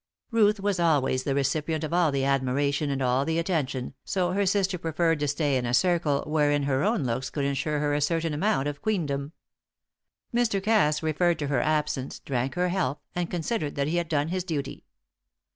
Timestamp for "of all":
1.83-2.11